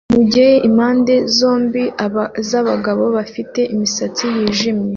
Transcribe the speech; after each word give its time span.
mugihe 0.15 0.53
impande 0.69 1.13
zombi 1.37 1.83
zabagabo 2.49 3.03
bafite 3.17 3.59
imisatsi 3.73 4.23
yijimye 4.35 4.89